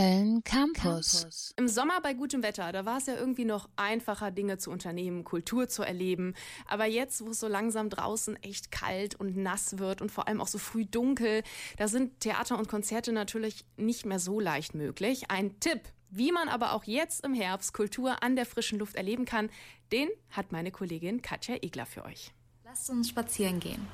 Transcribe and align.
Köln 0.00 0.42
Campus. 0.44 1.52
Im 1.58 1.68
Sommer 1.68 2.00
bei 2.00 2.14
gutem 2.14 2.42
Wetter, 2.42 2.72
da 2.72 2.86
war 2.86 2.96
es 2.96 3.04
ja 3.04 3.16
irgendwie 3.16 3.44
noch 3.44 3.68
einfacher, 3.76 4.30
Dinge 4.30 4.56
zu 4.56 4.70
unternehmen, 4.70 5.24
Kultur 5.24 5.68
zu 5.68 5.82
erleben. 5.82 6.32
Aber 6.66 6.86
jetzt, 6.86 7.22
wo 7.22 7.32
es 7.32 7.40
so 7.40 7.48
langsam 7.48 7.90
draußen 7.90 8.42
echt 8.42 8.72
kalt 8.72 9.14
und 9.14 9.36
nass 9.36 9.78
wird 9.78 10.00
und 10.00 10.10
vor 10.10 10.26
allem 10.26 10.40
auch 10.40 10.46
so 10.46 10.56
früh 10.56 10.86
dunkel, 10.86 11.42
da 11.76 11.86
sind 11.86 12.18
Theater 12.20 12.56
und 12.56 12.66
Konzerte 12.66 13.12
natürlich 13.12 13.66
nicht 13.76 14.06
mehr 14.06 14.18
so 14.18 14.40
leicht 14.40 14.74
möglich. 14.74 15.30
Ein 15.30 15.60
Tipp, 15.60 15.82
wie 16.08 16.32
man 16.32 16.48
aber 16.48 16.72
auch 16.72 16.84
jetzt 16.84 17.22
im 17.22 17.34
Herbst 17.34 17.74
Kultur 17.74 18.22
an 18.22 18.36
der 18.36 18.46
frischen 18.46 18.78
Luft 18.78 18.94
erleben 18.94 19.26
kann, 19.26 19.50
den 19.92 20.08
hat 20.30 20.50
meine 20.50 20.70
Kollegin 20.70 21.20
Katja 21.20 21.56
Egler 21.56 21.84
für 21.84 22.06
euch. 22.06 22.32
Lasst 22.64 22.88
uns 22.88 23.10
spazieren 23.10 23.60
gehen. 23.60 23.86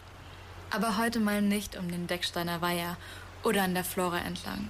Aber 0.70 0.98
heute 0.98 1.18
mal 1.18 1.43
nicht 1.43 1.77
um 1.77 1.91
den 1.91 2.07
Decksteiner 2.07 2.61
Weiher 2.61 2.96
oder 3.43 3.64
an 3.64 3.75
der 3.75 3.84
Flora 3.84 4.20
entlang. 4.20 4.68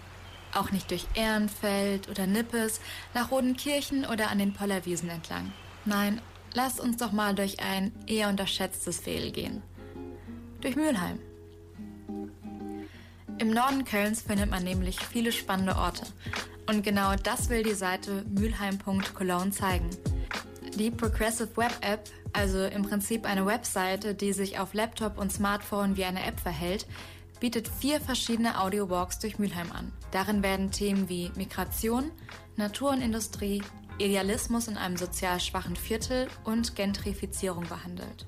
Auch 0.57 0.71
nicht 0.71 0.91
durch 0.91 1.07
Ehrenfeld 1.15 2.09
oder 2.09 2.27
Nippes, 2.27 2.81
nach 3.13 3.31
Rodenkirchen 3.31 4.07
oder 4.07 4.31
an 4.31 4.39
den 4.39 4.55
Pollerwiesen 4.55 5.11
entlang. 5.11 5.53
Nein, 5.85 6.23
lasst 6.55 6.81
uns 6.81 6.97
doch 6.97 7.13
mal 7.13 7.35
durch 7.35 7.61
ein 7.61 7.93
eher 8.07 8.31
unterschätztes 8.31 9.05
Vehl 9.05 9.33
gehen. 9.33 9.63
Durch 10.63 10.75
Mülheim. 10.75 11.19
Im 13.39 13.51
Norden 13.51 13.85
Kölns 13.85 14.23
findet 14.23 14.51
man 14.51 14.65
nämlich 14.65 14.99
viele 14.99 15.31
spannende 15.31 15.77
Orte. 15.77 16.07
Und 16.67 16.83
genau 16.83 17.15
das 17.23 17.51
will 17.51 17.63
die 17.63 17.75
Seite 17.75 18.25
mülheim.cologne 18.27 19.51
zeigen. 19.51 19.91
Die 20.79 20.91
Progressive 20.91 21.55
Web 21.57 21.77
App, 21.83 22.09
also 22.33 22.65
im 22.65 22.83
Prinzip 22.83 23.27
eine 23.27 23.45
Webseite, 23.45 24.15
die 24.15 24.33
sich 24.33 24.59
auf 24.59 24.73
Laptop 24.73 25.19
und 25.19 25.31
Smartphone 25.31 25.99
wie 25.99 26.05
eine 26.07 26.25
App 26.25 26.41
verhält, 26.41 26.87
bietet 27.47 27.69
vier 27.69 28.01
verschiedene 28.01 28.61
Audio-Walks 28.61 29.21
durch 29.21 29.39
Mülheim 29.39 29.71
an. 29.71 29.93
Darin 30.11 30.43
werden 30.43 30.73
Themen 30.73 31.09
wie 31.09 31.31
Migration, 31.37 32.11
Natur 32.57 32.91
und 32.91 33.01
Industrie, 33.01 33.63
Idealismus 33.99 34.67
in 34.67 34.77
einem 34.77 34.97
sozial 34.97 35.39
schwachen 35.39 35.77
Viertel 35.77 36.27
und 36.43 36.75
Gentrifizierung 36.75 37.69
behandelt. 37.69 38.27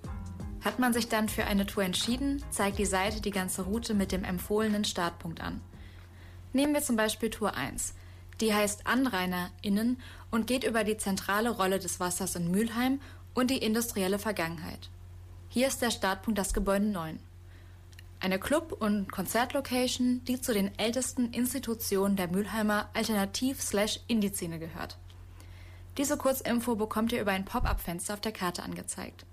Hat 0.64 0.78
man 0.78 0.92
sich 0.92 1.08
dann 1.08 1.28
für 1.28 1.46
eine 1.46 1.66
Tour 1.66 1.82
entschieden, 1.82 2.44
zeigt 2.50 2.78
die 2.78 2.84
Seite 2.84 3.20
die 3.20 3.32
ganze 3.32 3.62
Route 3.62 3.92
mit 3.92 4.12
dem 4.12 4.22
empfohlenen 4.22 4.84
Startpunkt 4.84 5.40
an. 5.40 5.62
Nehmen 6.52 6.72
wir 6.72 6.82
zum 6.82 6.94
Beispiel 6.94 7.30
Tour 7.30 7.56
1. 7.56 7.94
Die 8.40 8.54
heißt 8.54 8.86
AnrainerInnen 8.86 10.00
und 10.30 10.46
geht 10.46 10.62
über 10.62 10.84
die 10.84 10.96
zentrale 10.96 11.50
Rolle 11.50 11.80
des 11.80 11.98
Wassers 11.98 12.36
in 12.36 12.52
Mülheim 12.52 13.00
und 13.34 13.50
die 13.50 13.58
industrielle 13.58 14.20
Vergangenheit. 14.20 14.90
Hier 15.48 15.66
ist 15.66 15.82
der 15.82 15.90
Startpunkt 15.90 16.38
das 16.38 16.54
Gebäude 16.54 16.86
9. 16.86 17.18
Eine 18.20 18.40
Club- 18.40 18.72
und 18.72 19.12
Konzertlocation, 19.12 20.24
die 20.24 20.40
zu 20.40 20.52
den 20.52 20.76
ältesten 20.76 21.32
Institutionen 21.32 22.16
der 22.16 22.28
Mülheimer 22.28 22.90
Alternativ-Indie-Szene 22.92 24.58
gehört. 24.58 24.98
Diese 25.98 26.16
Kurzinfo 26.16 26.74
bekommt 26.74 27.12
ihr 27.12 27.20
über 27.20 27.30
ein 27.30 27.44
Pop-up-Fenster 27.44 28.14
auf 28.14 28.20
der 28.20 28.32
Karte 28.32 28.64
angezeigt. 28.64 29.24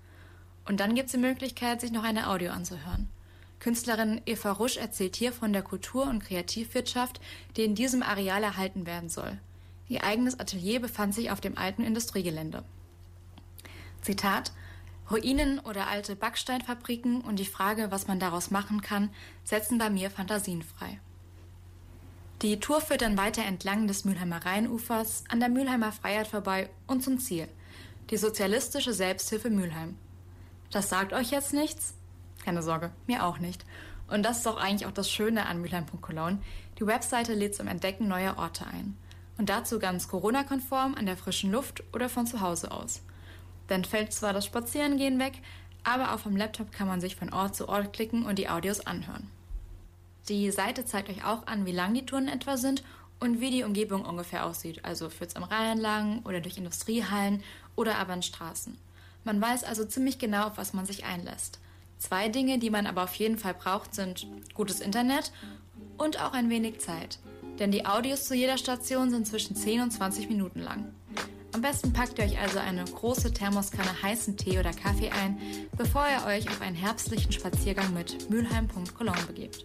Und 0.66 0.78
dann 0.78 0.94
gibt 0.94 1.06
es 1.06 1.12
die 1.12 1.18
Möglichkeit, 1.18 1.80
sich 1.80 1.90
noch 1.90 2.04
eine 2.04 2.28
Audio 2.28 2.52
anzuhören. 2.52 3.08
Künstlerin 3.58 4.20
Eva 4.26 4.52
Rusch 4.52 4.76
erzählt 4.76 5.16
hier 5.16 5.32
von 5.32 5.52
der 5.52 5.62
Kultur- 5.62 6.08
und 6.08 6.22
Kreativwirtschaft, 6.22 7.20
die 7.56 7.64
in 7.64 7.74
diesem 7.74 8.02
Areal 8.02 8.42
erhalten 8.42 8.86
werden 8.86 9.08
soll. 9.08 9.38
Ihr 9.88 10.04
eigenes 10.04 10.38
Atelier 10.38 10.80
befand 10.80 11.14
sich 11.14 11.30
auf 11.30 11.40
dem 11.40 11.56
alten 11.56 11.82
Industriegelände. 11.82 12.64
Zitat 14.02 14.52
Ruinen 15.10 15.60
oder 15.60 15.86
alte 15.86 16.16
Backsteinfabriken 16.16 17.20
und 17.20 17.38
die 17.38 17.44
Frage, 17.44 17.90
was 17.90 18.08
man 18.08 18.18
daraus 18.18 18.50
machen 18.50 18.82
kann, 18.82 19.10
setzen 19.44 19.78
bei 19.78 19.88
mir 19.88 20.10
Fantasien 20.10 20.62
frei. 20.62 21.00
Die 22.42 22.60
Tour 22.60 22.80
führt 22.80 23.02
dann 23.02 23.16
weiter 23.16 23.42
entlang 23.44 23.86
des 23.86 24.04
Mülheimer 24.04 24.44
Rheinufers, 24.44 25.24
an 25.28 25.40
der 25.40 25.48
Mülheimer 25.48 25.92
Freiheit 25.92 26.26
vorbei 26.26 26.68
und 26.86 27.02
zum 27.02 27.18
Ziel, 27.18 27.48
die 28.10 28.16
sozialistische 28.16 28.92
Selbsthilfe 28.92 29.48
Mülheim. 29.48 29.96
Das 30.70 30.88
sagt 30.88 31.12
euch 31.12 31.30
jetzt 31.30 31.54
nichts? 31.54 31.94
Keine 32.44 32.62
Sorge, 32.62 32.90
mir 33.06 33.24
auch 33.24 33.38
nicht. 33.38 33.64
Und 34.08 34.22
das 34.22 34.38
ist 34.38 34.48
auch 34.48 34.58
eigentlich 34.58 34.86
auch 34.86 34.92
das 34.92 35.10
Schöne 35.10 35.46
an 35.46 35.60
Mülheim.cologne. 35.60 36.38
Die 36.78 36.86
Webseite 36.86 37.34
lädt 37.34 37.54
zum 37.54 37.68
Entdecken 37.68 38.06
neuer 38.06 38.36
Orte 38.38 38.66
ein. 38.66 38.96
Und 39.38 39.48
dazu 39.48 39.78
ganz 39.78 40.08
Corona-konform 40.08 40.94
an 40.94 41.06
der 41.06 41.16
frischen 41.16 41.52
Luft 41.52 41.82
oder 41.92 42.08
von 42.08 42.26
zu 42.26 42.40
Hause 42.40 42.70
aus. 42.70 43.02
Dann 43.68 43.84
fällt 43.84 44.12
zwar 44.12 44.32
das 44.32 44.46
Spazierengehen 44.46 45.18
weg, 45.18 45.40
aber 45.84 46.12
auch 46.14 46.18
vom 46.18 46.36
Laptop 46.36 46.72
kann 46.72 46.88
man 46.88 47.00
sich 47.00 47.16
von 47.16 47.32
Ort 47.32 47.54
zu 47.54 47.68
Ort 47.68 47.92
klicken 47.92 48.26
und 48.26 48.38
die 48.38 48.48
Audios 48.48 48.80
anhören. 48.80 49.30
Die 50.28 50.50
Seite 50.50 50.84
zeigt 50.84 51.08
euch 51.08 51.24
auch 51.24 51.46
an, 51.46 51.66
wie 51.66 51.72
lang 51.72 51.94
die 51.94 52.04
Touren 52.04 52.28
etwa 52.28 52.56
sind 52.56 52.82
und 53.20 53.40
wie 53.40 53.50
die 53.50 53.62
Umgebung 53.62 54.04
ungefähr 54.04 54.44
aussieht. 54.44 54.84
Also 54.84 55.08
führt 55.08 55.30
es 55.30 55.36
am 55.36 55.44
Rhein 55.44 55.78
lang 55.78 56.22
oder 56.24 56.40
durch 56.40 56.58
Industriehallen 56.58 57.42
oder 57.76 57.96
aber 57.98 58.14
in 58.14 58.22
Straßen. 58.22 58.76
Man 59.24 59.40
weiß 59.40 59.64
also 59.64 59.84
ziemlich 59.84 60.18
genau, 60.18 60.48
auf 60.48 60.58
was 60.58 60.72
man 60.72 60.86
sich 60.86 61.04
einlässt. 61.04 61.60
Zwei 61.98 62.28
Dinge, 62.28 62.58
die 62.58 62.70
man 62.70 62.86
aber 62.86 63.04
auf 63.04 63.14
jeden 63.14 63.38
Fall 63.38 63.54
braucht, 63.54 63.94
sind 63.94 64.26
gutes 64.54 64.80
Internet 64.80 65.32
und 65.96 66.20
auch 66.20 66.32
ein 66.32 66.50
wenig 66.50 66.80
Zeit. 66.80 67.18
Denn 67.58 67.70
die 67.70 67.86
Audios 67.86 68.24
zu 68.24 68.34
jeder 68.34 68.58
Station 68.58 69.10
sind 69.10 69.26
zwischen 69.26 69.56
10 69.56 69.80
und 69.80 69.90
20 69.90 70.28
Minuten 70.28 70.60
lang. 70.60 70.92
Am 71.56 71.62
besten 71.62 71.90
packt 71.90 72.18
ihr 72.18 72.26
euch 72.26 72.38
also 72.38 72.58
eine 72.58 72.84
große 72.84 73.32
Thermoskanne 73.32 74.02
heißen 74.02 74.36
Tee 74.36 74.58
oder 74.58 74.72
Kaffee 74.72 75.08
ein, 75.08 75.38
bevor 75.74 76.04
ihr 76.06 76.26
euch 76.26 76.46
auf 76.50 76.60
einen 76.60 76.76
herbstlichen 76.76 77.32
Spaziergang 77.32 77.94
mit 77.94 78.28
Mülheim.cologne 78.28 79.22
begebt. 79.26 79.64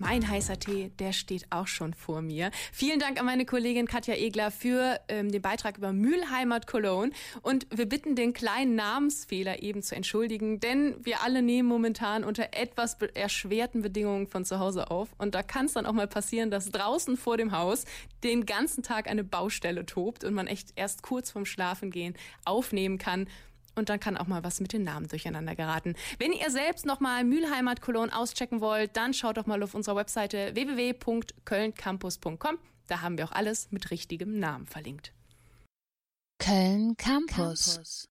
Mein 0.00 0.26
heißer 0.26 0.58
Tee, 0.58 0.90
der 0.98 1.12
steht 1.12 1.46
auch 1.50 1.66
schon 1.66 1.92
vor 1.92 2.22
mir. 2.22 2.50
Vielen 2.72 2.98
Dank 2.98 3.20
an 3.20 3.26
meine 3.26 3.44
Kollegin 3.44 3.86
Katja 3.86 4.14
Egler 4.14 4.50
für 4.50 4.98
ähm, 5.08 5.30
den 5.30 5.42
Beitrag 5.42 5.76
über 5.76 5.92
Mühlheimat 5.92 6.66
Cologne. 6.66 7.12
Und 7.42 7.66
wir 7.70 7.86
bitten 7.86 8.16
den 8.16 8.32
kleinen 8.32 8.74
Namensfehler 8.76 9.62
eben 9.62 9.82
zu 9.82 9.94
entschuldigen, 9.94 10.58
denn 10.58 10.96
wir 11.04 11.22
alle 11.22 11.42
nehmen 11.42 11.68
momentan 11.68 12.24
unter 12.24 12.48
etwas 12.52 12.96
erschwerten 13.12 13.82
Bedingungen 13.82 14.26
von 14.26 14.46
zu 14.46 14.58
Hause 14.58 14.90
auf. 14.90 15.10
Und 15.18 15.34
da 15.34 15.42
kann 15.42 15.66
es 15.66 15.74
dann 15.74 15.84
auch 15.84 15.92
mal 15.92 16.08
passieren, 16.08 16.50
dass 16.50 16.70
draußen 16.70 17.18
vor 17.18 17.36
dem 17.36 17.52
Haus 17.52 17.84
den 18.24 18.46
ganzen 18.46 18.82
Tag 18.82 19.06
eine 19.06 19.22
Baustelle 19.22 19.84
tobt 19.84 20.24
und 20.24 20.32
man 20.32 20.46
echt 20.46 20.72
erst 20.76 21.02
kurz 21.02 21.30
vorm 21.30 21.44
Schlafengehen 21.44 22.14
aufnehmen 22.46 22.96
kann. 22.96 23.28
Und 23.74 23.88
dann 23.88 23.98
kann 24.00 24.16
auch 24.16 24.26
mal 24.26 24.42
was 24.44 24.60
mit 24.60 24.72
den 24.72 24.84
Namen 24.84 25.08
durcheinander 25.08 25.54
geraten. 25.54 25.94
Wenn 26.18 26.32
ihr 26.32 26.50
selbst 26.50 26.86
nochmal 26.86 27.24
Mülheimat 27.24 27.80
Cologne 27.80 28.16
auschecken 28.16 28.60
wollt, 28.60 28.96
dann 28.96 29.14
schaut 29.14 29.36
doch 29.36 29.46
mal 29.46 29.62
auf 29.62 29.74
unserer 29.74 29.96
Webseite 29.96 30.54
www.kölncampus.com. 30.54 32.58
Da 32.86 33.02
haben 33.02 33.18
wir 33.18 33.26
auch 33.26 33.32
alles 33.32 33.70
mit 33.70 33.90
richtigem 33.90 34.38
Namen 34.38 34.66
verlinkt. 34.66 35.12
Köln 36.38 36.96
Campus. 36.96 37.74
Campus. 37.74 38.08